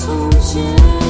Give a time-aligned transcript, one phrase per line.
[0.00, 1.09] 从前